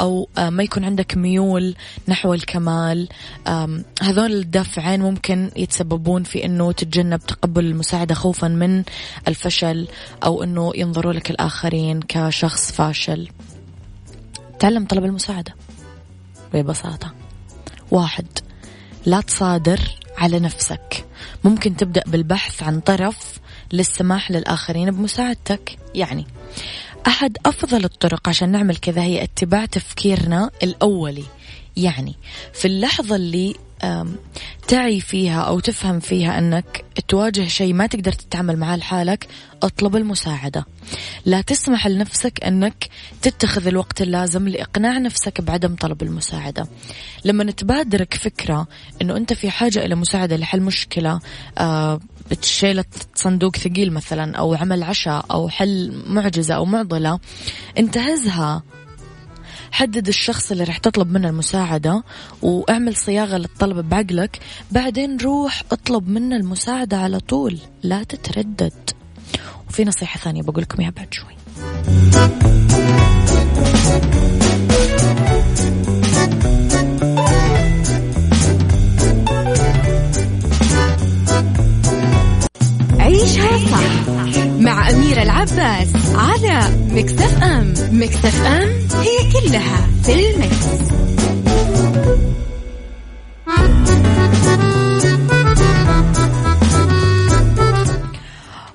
أو 0.00 0.28
آه، 0.38 0.50
ما 0.50 0.62
يكون 0.62 0.84
عندك 0.84 1.16
ميول 1.16 1.74
نحو 2.08 2.34
الكمال. 2.34 3.08
هذول 4.02 4.32
الدافعين 4.32 5.00
ممكن 5.00 5.50
يتسببون 5.56 6.22
في 6.22 6.44
أنه 6.44 6.72
تتجنب 6.72 7.20
تقبل 7.20 7.64
المساعدة 7.64 8.14
خوفا 8.14 8.48
من 8.48 8.82
الفشل 9.28 9.88
أو 10.24 10.42
أنه 10.42 10.72
ينظروا 10.76 11.12
لك 11.12 11.30
الآخرين 11.30 12.00
كشخص 12.08 12.72
فاشل. 12.72 13.28
تعلم 14.58 14.84
طلب 14.84 15.04
المساعدة. 15.04 15.54
ببساطة. 16.54 17.14
واحد 17.90 18.26
لا 19.06 19.20
تصادر 19.20 19.80
على 20.18 20.40
نفسك. 20.40 21.04
ممكن 21.44 21.76
تبدأ 21.76 22.02
بالبحث 22.06 22.62
عن 22.62 22.80
طرف 22.80 23.38
للسماح 23.72 24.30
للآخرين 24.30 24.90
بمساعدتك. 24.90 25.78
يعني 25.94 26.26
أحد 27.06 27.36
أفضل 27.46 27.84
الطرق 27.84 28.28
عشان 28.28 28.52
نعمل 28.52 28.76
كذا 28.76 29.02
هي 29.02 29.22
اتباع 29.22 29.66
تفكيرنا 29.66 30.50
الأولي. 30.62 31.24
يعني 31.76 32.14
في 32.52 32.68
اللحظة 32.68 33.16
اللي 33.16 33.54
تعي 34.68 35.00
فيها 35.00 35.40
أو 35.40 35.60
تفهم 35.60 36.00
فيها 36.00 36.38
أنك 36.38 36.84
تواجه 37.08 37.48
شيء 37.48 37.74
ما 37.74 37.86
تقدر 37.86 38.12
تتعامل 38.12 38.56
معاه 38.56 38.76
لحالك 38.76 39.28
أطلب 39.62 39.96
المساعدة. 39.96 40.66
لا 41.24 41.40
تسمح 41.40 41.86
لنفسك 41.86 42.44
أنك 42.44 42.88
تتخذ 43.22 43.66
الوقت 43.66 44.02
اللازم 44.02 44.48
لإقناع 44.48 44.98
نفسك 44.98 45.40
بعدم 45.40 45.74
طلب 45.74 46.02
المساعدة. 46.02 46.68
لما 47.24 47.50
تبادرك 47.50 48.14
فكرة 48.14 48.66
أنه 49.02 49.16
أنت 49.16 49.32
في 49.32 49.50
حاجة 49.50 49.84
إلى 49.84 49.94
مساعدة 49.94 50.36
لحل 50.36 50.60
مشكلة 50.60 51.20
بتشيلة 52.30 52.84
صندوق 53.14 53.56
ثقيل 53.56 53.92
مثلا 53.92 54.36
أو 54.36 54.54
عمل 54.54 54.82
عشاء 54.82 55.26
أو 55.30 55.48
حل 55.48 56.02
معجزة 56.06 56.54
أو 56.54 56.64
معضلة 56.64 57.18
انتهزها. 57.78 58.62
حدد 59.76 60.08
الشخص 60.08 60.50
اللي 60.50 60.64
رح 60.64 60.78
تطلب 60.78 61.10
منه 61.12 61.28
المساعدة 61.28 62.02
وأعمل 62.42 62.96
صياغة 62.96 63.36
للطلب 63.36 63.88
بعقلك. 63.88 64.38
بعدين 64.70 65.16
روح 65.20 65.62
اطلب 65.72 66.08
منه 66.08 66.36
المساعدة 66.36 66.96
على 66.96 67.20
طول 67.20 67.58
لا 67.82 68.02
تتردد. 68.02 68.90
وفي 69.68 69.84
نصيحة 69.84 70.20
ثانية 70.20 70.42
بقول 70.42 70.62
لكم 70.62 70.80
إياها 70.80 70.90
بعد 70.90 71.08
شوي. 71.14 71.36
عيشها 83.00 83.58
صح. 83.70 83.95
مع 84.66 84.90
أميرة 84.90 85.22
العباس 85.22 85.88
على 86.14 86.60
مكتف 86.90 87.42
أم. 87.42 87.74
مكتف 87.92 88.46
أم 88.46 88.68
هي 89.00 89.32
كلها 89.32 89.88
في 90.02 90.30
المكس. 90.30 90.66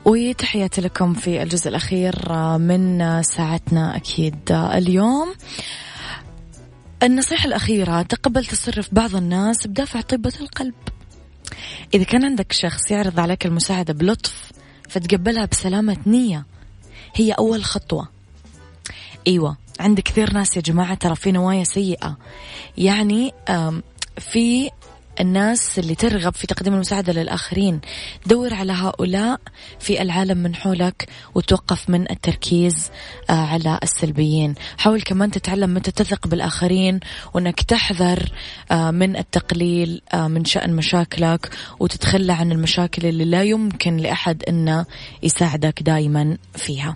وتحياتي 0.05 0.81
لكم 0.81 1.13
في 1.13 1.43
الجزء 1.43 1.69
الأخير 1.69 2.15
من 2.57 3.23
ساعتنا 3.23 3.95
أكيد 3.95 4.51
اليوم. 4.51 5.33
النصيحة 7.03 7.47
الأخيرة 7.47 8.01
تقبل 8.01 8.45
تصرف 8.45 8.89
بعض 8.91 9.15
الناس 9.15 9.67
بدافع 9.67 10.01
طيبة 10.01 10.33
القلب. 10.41 10.73
إذا 11.93 12.03
كان 12.03 12.25
عندك 12.25 12.51
شخص 12.51 12.91
يعرض 12.91 13.19
عليك 13.19 13.45
المساعدة 13.45 13.93
بلطف 13.93 14.51
فتقبلها 14.91 15.45
بسلامة 15.45 15.97
نية. 16.05 16.45
هي 17.15 17.31
أول 17.31 17.63
خطوة. 17.63 18.07
أيوة 19.27 19.57
عند 19.79 19.99
كثير 19.99 20.33
ناس 20.33 20.57
يا 20.57 20.61
جماعة 20.61 20.93
ترى 20.93 21.15
في 21.15 21.31
نوايا 21.31 21.63
سيئة. 21.63 22.17
يعني 22.77 23.33
في 24.17 24.69
الناس 25.21 25.79
اللي 25.79 25.95
ترغب 25.95 26.33
في 26.33 26.47
تقديم 26.47 26.73
المساعدة 26.73 27.13
للآخرين. 27.13 27.81
دور 28.25 28.53
على 28.53 28.73
هؤلاء 28.73 29.39
في 29.79 30.01
العالم 30.01 30.37
من 30.37 30.55
حولك 30.55 31.09
وتوقف 31.35 31.89
من 31.89 32.11
التركيز 32.11 32.91
آه، 33.29 33.33
على 33.33 33.79
السلبيين. 33.83 34.55
حاول 34.77 35.01
كمان 35.01 35.31
تتعلم 35.31 35.73
متى 35.73 35.91
تثق 35.91 36.27
بالآخرين 36.27 36.99
وأنك 37.33 37.61
تحذر 37.61 38.31
آه، 38.71 38.91
من 38.91 39.15
التقليل 39.17 40.01
آه، 40.13 40.27
من 40.27 40.45
شأن 40.45 40.73
مشاكلك 40.73 41.49
وتتخلى 41.79 42.33
عن 42.33 42.51
المشاكل 42.51 43.05
اللي 43.05 43.25
لا 43.25 43.43
يمكن 43.43 43.97
لأحد 43.97 44.43
أنه 44.49 44.85
يساعدك 45.23 45.83
دايما 45.83 46.37
فيها. 46.55 46.95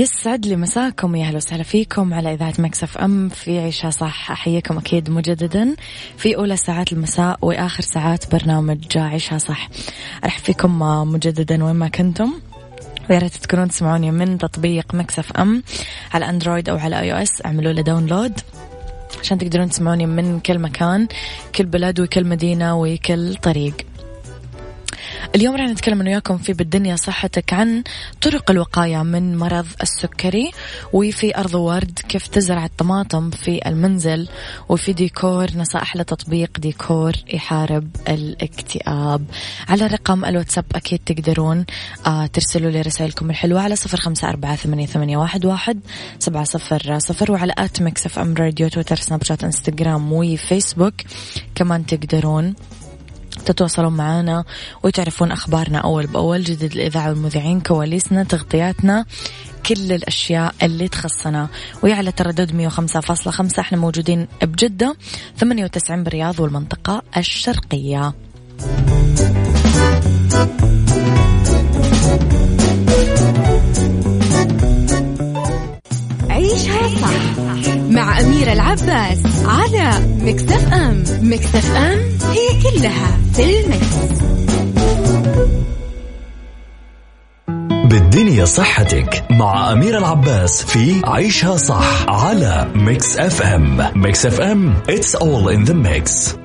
يسعد 0.00 0.46
لي 0.46 0.56
مساكم 0.56 1.16
يا 1.16 1.26
أهلا 1.26 1.36
وسهلا 1.36 1.62
فيكم 1.62 2.14
على 2.14 2.34
إذاعة 2.34 2.54
Mix 2.58 2.98
FM. 2.98 3.28
في 3.28 3.58
عيشها 3.58 3.90
صح 3.90 4.30
أحييكم 4.30 4.78
أكيد 4.78 5.10
مجددا. 5.10 5.76
في 6.16 6.36
أولى 6.36 6.56
ساعات 6.56 6.92
المساء 6.92 7.38
وآخر 7.42 7.82
ساعات 7.82 8.32
برنامج 8.32 8.98
عيشها 8.98 9.38
صح. 9.38 9.68
أرحب 10.24 10.40
فيكم 10.40 10.78
مجددا 11.12 11.64
وين 11.64 11.74
ما 11.74 11.88
كنتم. 11.88 12.32
ويا 13.10 13.18
ريت 13.18 13.34
تكونون 13.34 13.68
تسمعوني 13.68 14.10
من 14.10 14.38
تطبيق 14.38 14.94
Mix 14.94 15.32
FM 15.32 15.62
على 16.14 16.28
Android 16.28 16.68
أو 16.68 16.76
على 16.76 17.00
iOS 17.00 17.44
اعملوا 17.46 17.72
له 17.72 17.82
download 17.82 18.40
عشان 19.22 19.38
تقدرون 19.38 19.68
تسمعوني 19.68 20.06
من 20.06 20.40
كل 20.40 20.58
مكان 20.58 21.08
كل 21.54 21.64
بلد 21.64 22.00
وكل 22.00 22.24
مدينة 22.24 22.80
وكل 22.80 23.34
طريق. 23.36 23.89
اليوم 25.34 25.56
راح 25.56 25.66
نتكلم 25.66 26.00
أنا 26.00 26.10
وياكم 26.10 26.38
في 26.38 26.52
بالدنيا 26.52 26.96
صحتك 26.96 27.52
عن 27.52 27.82
طرق 28.22 28.50
الوقاية 28.50 29.02
من 29.02 29.36
مرض 29.36 29.66
السكري 29.82 30.50
وفي 30.92 31.38
أرض 31.38 31.54
ورد 31.54 31.98
كيف 32.08 32.26
تزرع 32.26 32.64
الطماطم 32.64 33.30
في 33.30 33.68
المنزل 33.68 34.28
وفي 34.68 34.92
ديكور 34.92 35.46
نصائح 35.56 35.96
لتطبيق 35.96 36.58
ديكور 36.58 37.12
يحارب 37.32 37.88
الاكتئاب. 38.08 39.24
على 39.68 39.86
رقم 39.86 40.24
الواتساب 40.24 40.64
أكيد 40.74 41.00
تقدرون 41.06 41.64
آه 42.06 42.26
ترسلوا 42.26 42.70
لي 42.70 42.80
رسائلكم 42.80 43.30
الحلوة 43.30 43.60
على 43.60 43.76
صفر 43.76 44.00
خمسة 44.00 44.28
أربعة 44.28 44.56
ثمانية, 44.56 45.16
واحد, 45.16 45.46
واحد 45.46 45.80
سبعة 46.18 46.44
صفر 46.44 46.98
صفر 46.98 47.32
وعلى 47.32 47.54
at 47.58 47.82
Mix 47.82 48.06
FM 48.06 48.34
Radio 48.34 48.68
تويتر 48.68 48.96
سناب 48.96 49.24
شات 49.24 49.44
إنستغرام 49.44 50.12
وفيسبوك 50.12 50.94
كمان 51.54 51.86
تقدرون. 51.86 52.54
تتواصلون 53.40 53.92
معنا 53.92 54.44
وتعرفون 54.82 55.32
أخبارنا 55.32 55.78
أول 55.78 56.06
بأول 56.06 56.44
جديد 56.44 56.72
الإذاعة 56.72 57.08
والمذيعين 57.08 57.60
كواليسنا 57.60 58.24
تغطياتنا 58.24 59.04
كل 59.66 59.92
الأشياء 59.92 60.54
اللي 60.62 60.88
تخصنا. 60.88 61.48
ويعلى 61.82 62.12
تردد 62.12 62.70
105.5 62.70 63.58
إحنا 63.58 63.78
موجودين 63.78 64.28
بجدة 64.42 64.96
98 65.38 66.04
بالرياض 66.04 66.40
والمنطقة 66.40 67.02
الشرقية. 67.16 68.14
عيشها 76.30 76.88
صح. 76.88 77.29
مع 77.90 78.20
أميرة 78.20 78.52
العباس 78.52 79.18
على 79.46 79.90
مكتف 80.22 80.72
أم. 80.72 81.04
مكتف 81.22 81.76
أم 81.76 81.98
هي 82.30 82.62
كلها 82.62 83.18
في 83.34 83.60
المكس. 83.60 84.20
بالدنيا 87.90 88.44
صحتك 88.44 89.24
مع 89.30 89.72
أمير 89.72 89.98
العباس 89.98 90.64
في 90.64 91.02
عيشها 91.04 91.56
صح 91.56 92.04
على 92.08 92.68
Mix 92.74 93.16
FM. 93.18 93.90
Mix 93.94 94.26
FM 94.26 94.74
it's 94.88 95.14
all 95.14 95.48
in 95.48 95.64
the 95.70 95.74
mix. 95.74 96.39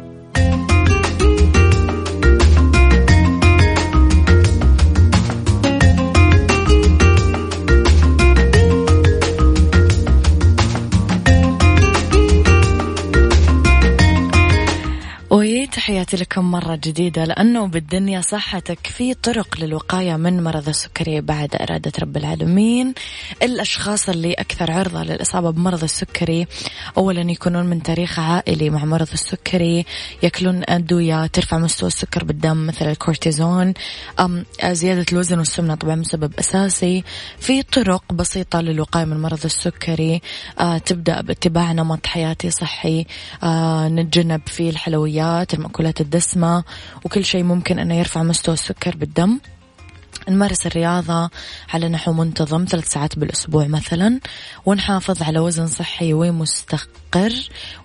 تحياتي 15.86 16.17
لكم 16.17 16.52
مرة 16.52 16.76
جديدة 16.76 17.26
لأنه 17.26 17.67
بالدنيا 17.67 18.21
صحتك 18.21 18.88
في 18.88 19.13
طرق 19.13 19.60
للوقاية 19.60 20.15
من 20.15 20.43
مرض 20.43 20.69
السكري 20.69 21.21
بعد 21.21 21.56
إرادة 21.56 21.91
رب 22.02 22.17
العالمين. 22.17 22.93
الأشخاص 23.43 24.10
اللي 24.10 24.34
أكثر 24.34 24.71
عرضة 24.71 25.04
للإصابة 25.04 25.50
بمرض 25.50 25.84
السكري 25.84 26.48
أولا 26.98 27.32
يكونون 27.32 27.65
من 27.65 27.84
تاريخ 27.84 28.19
عائلي 28.19 28.69
مع 28.69 28.86
مرض 28.86 29.08
السكري 29.13 29.86
يأكلون 30.24 30.63
أدوية 30.69 31.26
ترفع 31.26 31.58
مستوى 31.58 31.88
السكر 31.88 32.24
بالدم 32.24 32.67
مثل 32.67 32.89
الكورتيزون 32.89 33.74
أم 34.19 34.45
زيادة 34.65 35.06
الوزن 35.12 35.38
والسمنة 35.38 35.76
طبعا 35.76 35.95
مسبب 35.95 36.34
أساسي. 36.39 37.04
في 37.39 37.63
طرق 37.63 38.13
بسيطة 38.13 38.62
للوقاية 38.62 39.06
من 39.06 39.21
مرض 39.21 39.45
السكري 39.45 40.21
آه 40.60 40.78
تبدأ 40.78 41.21
باتباع 41.21 41.71
نمط 41.71 42.08
حياتي 42.08 42.50
صحي 42.52 43.06
آه 43.43 43.88
نتجنب 43.88 44.41
فيه 44.48 44.69
الحلويات 44.69 45.56
الدسمة 45.79 46.63
وكل 47.05 47.25
شيء 47.25 47.43
ممكن 47.43 47.79
أنه 47.79 47.95
يرفع 47.95 48.23
مستوى 48.23 48.53
السكر 48.53 48.95
بالدم. 48.95 49.39
نمارس 50.29 50.65
الرياضة 50.67 51.29
على 51.73 51.89
نحو 51.89 52.13
منتظم 52.13 52.65
ثلاث 52.65 52.89
ساعات 52.89 53.19
بالأسبوع 53.19 53.67
مثلا 53.67 54.19
ونحافظ 54.65 55.23
على 55.23 55.39
وزن 55.39 55.67
صحي 55.67 56.13
ومستقر. 56.13 57.33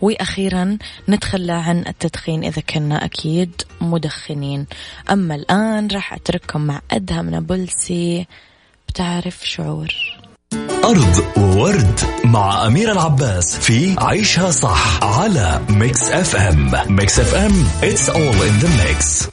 وأخيرا 0.01 0.79
نتخلى 1.09 1.53
عن 1.53 1.85
التدخين 1.87 2.45
إذا 2.45 2.63
كنا 2.63 3.05
أكيد 3.05 3.63
مدخنين. 3.81 4.67
أما 5.11 5.35
الآن 5.35 5.89
راح 5.93 6.13
أترككم 6.13 6.61
مع 6.61 6.81
أدهم 6.91 7.31
نابلسي. 7.31 8.27
بتعرف 8.89 9.49
شعور. 9.49 9.95
أرض 10.91 11.25
وورد 11.37 12.01
مع 12.25 12.67
أمير 12.67 12.93
العباس 12.93 13.59
في 13.59 13.97
عيشها 13.99 14.51
صح 14.51 15.05
على 15.05 15.61
Mix 15.69 16.11
FM 16.11 16.71
Mix 16.89 17.19
FM 17.19 17.53
it's 17.83 18.09
all 18.09 18.43
in 18.49 18.65
the 18.65 18.69
mix. 18.81 19.31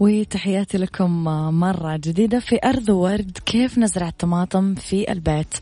وتحياتي 0.00 0.78
لكم 0.78 1.24
مرة 1.60 1.96
جديدة 1.96 2.40
في 2.40 2.58
أرض 2.64 2.88
ورد. 2.88 3.38
كيف 3.46 3.78
نزرع 3.78 4.08
الطماطم 4.08 4.74
في 4.74 5.12
البيت؟ 5.12 5.54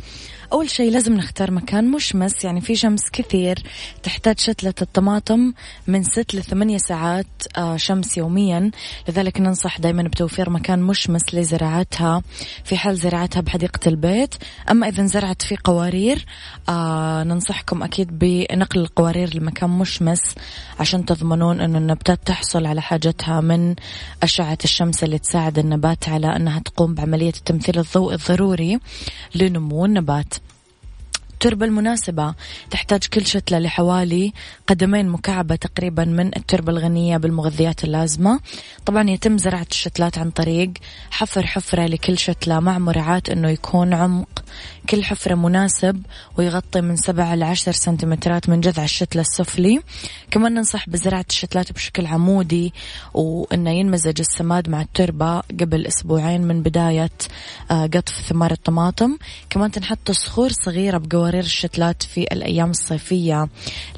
أول 0.52 0.70
شيء 0.70 0.90
لازم 0.90 1.14
نختار 1.14 1.50
مكان 1.50 1.90
مشمس 1.90 2.44
يعني 2.44 2.60
في 2.60 2.76
شمس 2.76 3.10
كثير 3.10 3.58
تحتاج 4.02 4.38
شتلة 4.38 4.74
الطماطم 4.82 5.52
من 5.86 6.02
ست 6.02 6.34
لثمانية 6.34 6.78
ساعات 6.78 7.26
آه، 7.56 7.76
شمس 7.76 8.16
يوميا. 8.16 8.70
لذلك 9.08 9.40
ننصح 9.40 9.80
دائما 9.80 10.02
بتوفير 10.02 10.50
مكان 10.50 10.82
مشمس 10.82 11.34
لزراعتها. 11.34 12.22
في 12.64 12.76
حال 12.76 12.96
زراعتها 12.96 13.40
بحديقة 13.40 13.88
البيت. 13.88 14.34
أما 14.70 14.88
إذا 14.88 15.06
زرعت 15.06 15.42
في 15.42 15.56
قوارير 15.56 16.26
آه 16.68 17.22
ننصحكم 17.22 17.82
أكيد 17.82 18.18
بنقل 18.18 18.80
القوارير 18.80 19.36
لمكان 19.36 19.70
مشمس 19.70 20.34
عشان 20.80 21.04
تضمنون 21.04 21.60
أن 21.60 21.76
النباتات 21.76 22.26
تحصل 22.26 22.66
على 22.66 22.82
حاجتها 22.82 23.40
من 23.40 23.74
أشعة 24.22 24.58
الشمس 24.64 25.04
اللي 25.04 25.18
تساعد 25.18 25.58
النبات 25.58 26.08
على 26.08 26.36
أنها 26.36 26.58
تقوم 26.58 26.94
بعملية 26.94 27.32
التمثيل 27.36 27.78
الضوئي 27.78 28.14
الضروري 28.14 28.78
لنمو 29.34 29.84
النبات. 29.84 30.41
التربة 31.42 31.66
المناسبة 31.66 32.34
تحتاج 32.70 33.06
كل 33.06 33.26
شتلة 33.26 33.58
لحوالي 33.58 34.32
قدمين 34.66 35.08
مكعبة 35.08 35.56
تقريبا 35.56 36.04
من 36.04 36.26
التربة 36.36 36.72
الغنية 36.72 37.16
بالمغذيات 37.16 37.84
اللازمة. 37.84 38.40
طبعا 38.86 39.10
يتم 39.10 39.38
زراعة 39.38 39.66
الشتلات 39.70 40.18
عن 40.18 40.30
طريق 40.30 40.70
حفر 41.10 41.46
حفرة 41.46 41.86
لكل 41.86 42.18
شتلة 42.18 42.60
مع 42.60 42.78
مراعاة 42.78 43.22
أنه 43.32 43.48
يكون 43.48 43.94
عمق 43.94 44.41
كل 44.88 45.04
حفرة 45.04 45.34
مناسب 45.34 46.02
ويغطي 46.38 46.80
من 46.80 46.96
سبعة 46.96 47.34
لعشر 47.34 47.72
سنتيمترات 47.72 48.48
من 48.48 48.60
جذع 48.60 48.84
الشتلة 48.84 49.22
السفلي. 49.22 49.80
كمان 50.30 50.54
ننصح 50.54 50.88
بزراعة 50.88 51.24
الشتلات 51.30 51.72
بشكل 51.72 52.06
عمودي 52.06 52.72
وأنه 53.14 53.70
ينمزج 53.70 54.20
السماد 54.20 54.68
مع 54.68 54.80
التربة 54.82 55.40
قبل 55.40 55.86
أسبوعين 55.86 56.42
من 56.42 56.62
بداية 56.62 57.10
آه، 57.70 57.86
قطف 57.86 58.12
ثمار 58.28 58.50
الطماطم. 58.52 59.16
كمان 59.50 59.70
تنحط 59.70 60.10
صخور 60.10 60.52
صغيرة 60.52 60.98
بقوارير 60.98 61.44
الشتلات 61.44 62.02
في 62.02 62.22
الأيام 62.22 62.70
الصيفية 62.70 63.48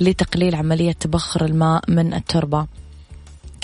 لتقليل 0.01 0.55
عملية 0.55 0.93
تبخر 0.93 1.45
الماء 1.45 1.91
من 1.91 2.15
التربة. 2.15 2.67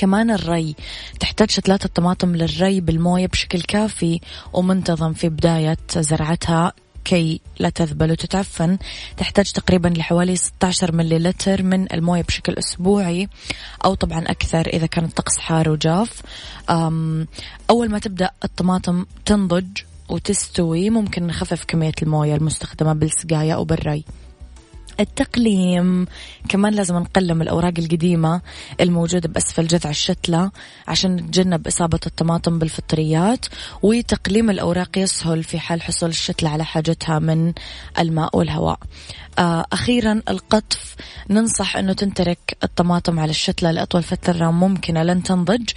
كمان 0.00 0.30
الري. 0.30 0.74
تحتاج 1.20 1.50
شتلات 1.50 1.84
الطماطم 1.84 2.36
للري 2.36 2.80
بالموية 2.80 3.26
بشكل 3.26 3.62
كافي 3.62 4.20
ومنتظم 4.52 5.12
في 5.12 5.28
بداية 5.28 5.76
زرعتها 5.96 6.72
كي 7.04 7.40
لا 7.58 7.70
تذبل 7.70 8.10
وتتعفن. 8.10 8.78
تحتاج 9.16 9.52
تقريبا 9.52 9.88
لحوالي 9.88 10.36
16 10.36 10.92
مليلتر 10.94 11.62
من 11.62 11.92
الموية 11.92 12.22
بشكل 12.22 12.54
أسبوعي 12.58 13.28
أو 13.84 13.94
طبعا 13.94 14.24
أكثر 14.26 14.66
إذا 14.66 14.86
كان 14.86 15.04
الطقس 15.04 15.38
حار 15.38 15.70
وجاف. 15.70 16.22
أول 17.70 17.90
ما 17.90 17.98
تبدأ 17.98 18.30
الطماطم 18.44 19.06
تنضج 19.24 19.68
وتستوي. 20.08 20.90
ممكن 20.90 21.26
نخفف 21.26 21.64
كمية 21.64 21.94
الموية 22.02 22.36
المستخدمة 22.36 22.92
بالسقاية 22.92 23.54
أو 23.54 23.64
بالري. 23.64 24.04
التقليم. 25.00 26.06
كمان 26.48 26.74
لازم 26.74 26.96
نقلم 26.96 27.42
الأوراق 27.42 27.72
القديمة 27.78 28.40
الموجودة 28.80 29.28
بأسفل 29.28 29.66
جذع 29.66 29.90
الشتلة 29.90 30.50
عشان 30.88 31.16
نتجنب 31.16 31.66
إصابة 31.66 32.00
الطماطم 32.06 32.58
بالفطريات 32.58 33.46
وتقليم 33.82 34.50
الأوراق 34.50 34.98
يسهل 34.98 35.44
في 35.44 35.58
حال 35.58 35.82
حصول 35.82 36.08
الشتلة 36.08 36.50
على 36.50 36.64
حاجتها 36.64 37.18
من 37.18 37.52
الماء 37.98 38.36
والهواء. 38.36 38.78
آه، 39.38 39.66
أخيرا 39.72 40.22
القطف. 40.28 40.96
ننصح 41.30 41.76
أنه 41.76 41.92
تنترك 41.92 42.56
الطماطم 42.64 43.20
على 43.20 43.30
الشتلة 43.30 43.70
لأطول 43.70 44.02
فترة 44.02 44.50
ممكنة 44.50 45.02
لن 45.02 45.22
تنضج 45.22 45.70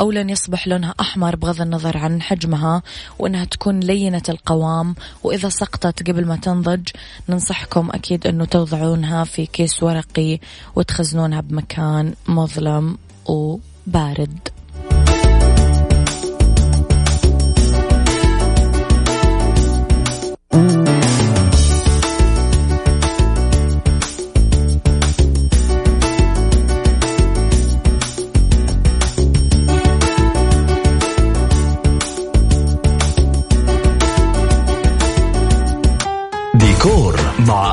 أو 0.00 0.10
لن 0.10 0.30
يصبح 0.30 0.68
لونها 0.68 0.94
أحمر 1.00 1.36
بغض 1.36 1.60
النظر 1.60 1.96
عن 1.98 2.22
حجمها 2.22 2.82
وأنها 3.18 3.44
تكون 3.44 3.80
لينة 3.80 4.22
القوام. 4.28 4.94
وإذا 5.22 5.48
سقطت 5.48 6.08
قبل 6.08 6.26
ما 6.26 6.36
تنضج 6.36 6.88
ننصحكم 7.28 7.90
أكيد 7.90 8.26
أنه 8.26 8.44
توضعونها 8.70 9.24
في 9.24 9.46
كيس 9.46 9.82
ورقي 9.82 10.38
وتخزنونها 10.76 11.40
بمكان 11.40 12.14
مظلم 12.28 12.98
وبارد. 13.26 14.48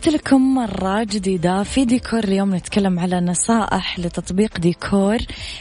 تحياتي 0.00 0.18
لكم 0.18 0.54
مرة 0.54 1.04
جديدة 1.04 1.62
في 1.62 1.84
ديكور. 1.84 2.24
اليوم 2.24 2.54
نتكلم 2.54 2.98
على 2.98 3.20
نصائح 3.20 3.98
لتطبيق 3.98 4.58
ديكور 4.58 5.18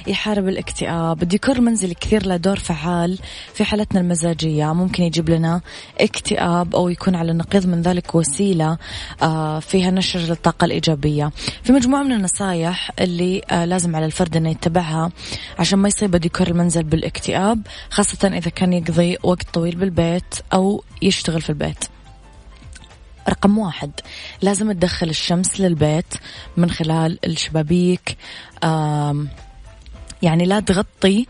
يحارب 0.08 0.48
الاكتئاب. 0.48 1.24
الديكور 1.24 1.56
المنزلي 1.56 1.94
كثير 1.94 2.26
له 2.26 2.38
دور 2.38 2.60
فعال 2.60 3.20
في 3.54 3.64
حالتنا 3.64 4.02
المزاجية. 4.02 4.74
ممكن 4.74 5.04
يجيب 5.04 5.30
لنا 5.30 5.62
اكتئاب 6.00 6.76
أو 6.76 6.90
يكون 6.90 7.16
على 7.16 7.32
النقيض 7.32 7.68
من 7.68 7.82
ذلك 7.82 8.16
وسيلة 8.16 8.78
آه، 9.22 9.60
فيها 9.60 9.92
نشر 9.92 10.20
للطاقة 10.20 10.66
الإيجابية. 10.66 11.32
في 11.64 11.72
مجموعة 11.72 12.04
من 12.04 12.12
النصائح 12.12 12.92
اللي 13.00 13.42
آه، 13.52 13.66
لازم 13.66 13.96
على 13.96 14.06
الفرد 14.06 14.38
أنه 14.38 14.50
يتبعها 14.50 15.12
عشان 15.60 15.80
ما 15.80 15.88
يصيب 15.88 16.16
ديكور 16.16 16.48
المنزل 16.48 16.84
بالاكتئاب 16.84 17.62
خاصة 17.90 18.28
إذا 18.28 18.50
كان 18.50 18.74
يقضي 18.74 19.18
وقت 19.24 19.50
طويل 19.54 19.76
بالبيت 19.76 20.36
أو 20.54 20.84
يشتغل 21.02 21.42
في 21.42 21.50
البيت. 21.50 21.99
رقم 23.30 23.58
واحد. 23.58 23.92
لازم 24.42 24.72
تدخل 24.72 25.10
الشمس 25.10 25.60
للبيت 25.60 26.14
من 26.58 26.72
خلال 26.72 27.20
الشبابيك. 27.26 28.18
يعني 30.22 30.46
لا 30.46 30.60
تغطي 30.60 31.26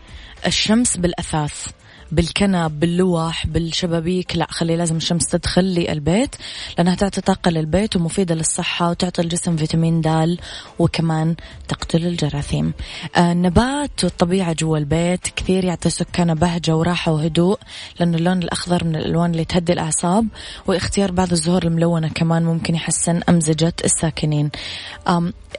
الشمس 0.46 0.96
بالأثاث. 0.96 1.66
بالكنب 2.12 2.80
باللوح 2.80 3.46
بالشبابيك 3.46 4.36
لا 4.36 4.46
خلي 4.50 4.76
لازم 4.76 4.96
الشمس 4.96 5.26
تدخل 5.26 5.64
لي 5.64 5.92
البيت 5.92 6.36
لأنها 6.78 6.94
تعطي 6.94 7.20
طاقة 7.20 7.50
للبيت 7.50 7.96
ومفيدة 7.96 8.34
للصحة 8.34 8.90
وتعطي 8.90 9.22
الجسم 9.22 9.56
فيتامين 9.56 10.00
د 10.00 10.36
وكمان 10.78 11.36
تقتل 11.68 12.06
الجراثيم. 12.06 12.72
آه 13.16 13.32
النبات 13.32 14.04
والطبيعة 14.04 14.52
جوا 14.52 14.78
البيت 14.78 15.28
كثير 15.36 15.64
يعطي 15.64 15.90
سكانه 15.90 16.34
بهجة 16.34 16.76
وراحة 16.76 17.12
وهدوء 17.12 17.58
لأن 18.00 18.14
اللون 18.14 18.42
الأخضر 18.42 18.84
من 18.84 18.96
الألوان 18.96 19.30
اللي 19.30 19.44
تهدي 19.44 19.72
الأعصاب 19.72 20.26
واختيار 20.66 21.12
بعض 21.12 21.32
الزهور 21.32 21.62
الملونة 21.62 22.08
كمان 22.08 22.42
ممكن 22.42 22.74
يحسن 22.74 23.20
أمزجة 23.28 23.72
الساكنين. 23.84 24.50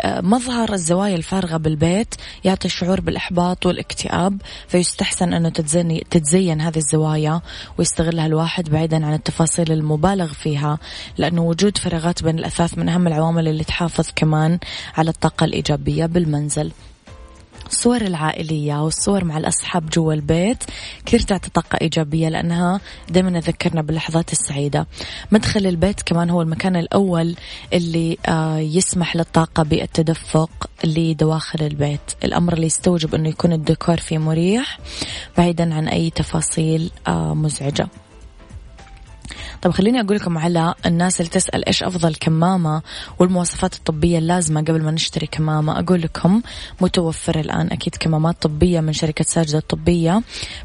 مظهر 0.06 0.74
الزوايا 0.74 1.16
الفارغة 1.16 1.58
بالبيت 1.58 2.16
يعطي 2.44 2.70
شعور 2.70 3.02
بالإحباط 3.02 3.66
والاكتئاب 3.66 4.42
فيستحسن 4.68 5.34
أنه 5.34 5.50
تتزين 5.50 6.02
تتزين 6.10 6.62
هذه 6.62 6.78
الزوايا 6.78 7.42
ويستغلها 7.78 8.26
الواحد 8.26 8.70
بعيدا 8.70 9.06
عن 9.06 9.14
التفاصيل 9.14 9.72
المبالغ 9.72 10.34
فيها 10.34 10.80
لأنه 11.18 11.42
وجود 11.42 11.78
فراغات 11.78 12.24
بين 12.24 12.40
الأثاث 12.40 12.78
من 12.78 12.90
أهم 12.90 13.08
العوامل 13.08 13.48
اللي 13.48 13.64
تحافظ 13.64 14.08
كمان 14.16 14.60
على 14.98 15.10
الطاقة 15.10 15.46
الإيجابية 15.46 16.06
بالمنزل. 16.06 16.72
الصور 17.72 18.02
العائلية 18.02 18.84
والصور 18.84 19.24
مع 19.26 19.38
الأصحاب 19.38 19.90
جوا 19.90 20.14
البيت 20.14 20.64
كثير 21.06 21.20
تعطي 21.20 21.50
طاقة 21.50 21.78
إيجابية 21.82 22.30
لأنها 22.30 22.80
دائما 23.10 23.40
تذكرنا 23.40 23.82
باللحظات 23.82 24.32
السعيدة. 24.32 24.88
مدخل 25.32 25.68
البيت 25.68 26.02
كمان 26.02 26.30
هو 26.30 26.42
المكان 26.42 26.76
الأول 26.76 27.36
اللي 27.74 28.18
آه، 28.28 28.58
يسمح 28.58 29.16
للطاقة 29.16 29.64
بالتدفق 29.64 30.70
لدواخل 30.84 31.66
البيت. 31.66 32.02
الأمر 32.24 32.54
اللي 32.54 32.66
يستوجب 32.66 33.16
أنه 33.16 33.30
يكون 33.30 33.54
الديكور 33.54 33.98
فيه 33.98 34.18
مريح 34.18 34.80
بعيدا 35.38 35.74
عن 35.74 35.88
أي 35.88 36.10
تفاصيل 36.10 36.92
آه، 37.08 37.34
مزعجة. 37.34 37.88
طب 39.62 39.72
خليني 39.72 40.02
أقول 40.02 40.18
لكم 40.18 40.38
على 40.38 40.74
الناس 40.86 41.20
اللي 41.22 41.30
تسأل 41.30 41.66
إيش 41.66 41.84
أفضل 41.84 42.16
كمامة 42.16 42.82
والمواصفات 43.20 43.76
الطبية 43.76 44.18
اللازمة 44.18 44.62
قبل 44.62 44.84
ما 44.84 44.92
نشتري 44.92 45.28
كمامة. 45.28 45.80
أقول 45.80 46.02
لكم 46.02 46.42
متوفر 46.82 47.40
الآن 47.40 47.68
أكيد 47.72 47.96
كمامات 47.96 48.42
طبية 48.42 48.80
من 48.80 48.94
شركة 48.94 49.26
ساجدة 49.28 49.58
الطبية 49.58 50.22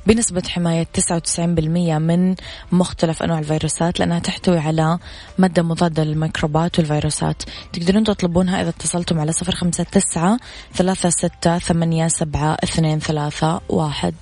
بنسبة 0.06 0.42
حماية 0.48 0.86
99% 1.08 1.38
من 1.98 2.34
مختلف 2.72 3.22
أنواع 3.22 3.38
الفيروسات 3.38 3.98
لأنها 4.00 4.18
تحتوي 4.18 4.58
على 4.58 4.98
مادة 5.38 5.62
مضادة 5.62 6.04
للميكروبات 6.04 6.78
والفيروسات. 6.78 7.42
تقدرون 7.72 8.04
تطلبونها 8.04 8.62
إذا 8.62 8.68
اتصلتم 8.68 9.20
على 9.20 9.32
صفر 9.32 9.54
خمسة 9.54 9.84
تسعة 9.84 10.38
ثلاثة 10.74 11.10
ستة 11.10 11.58
ثمانية 11.58 12.08
سبعة 12.08 12.56
اثنين 12.64 12.98
ثلاثة 12.98 13.60
واحد. 13.68 14.14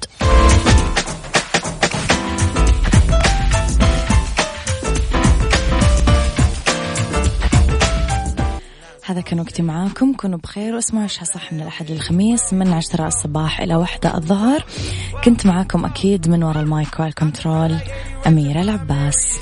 هذا 9.06 9.20
كان 9.20 9.40
وقتي 9.40 9.62
معاكم. 9.62 10.12
كونوا 10.12 10.38
بخير 10.38 10.74
واسمعوا 10.74 11.04
إيش 11.04 11.20
صح 11.22 11.52
من 11.52 11.60
الأحد 11.60 11.90
للخميس 11.90 12.52
من 12.52 12.72
عشرة 12.72 13.06
الصباح 13.06 13.60
إلى 13.60 13.76
واحدة 13.76 14.14
الظهر. 14.16 14.64
كنت 15.24 15.46
معاكم 15.46 15.84
أكيد 15.84 16.28
من 16.28 16.42
وراء 16.42 16.62
المايك 16.62 17.00
والكنترول 17.00 17.78
أميرة 18.26 18.60
العباس. 18.60 19.38